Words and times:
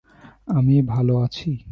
আমি 0.47 0.75
ভালো 0.83 1.13
আছি। 1.17 1.49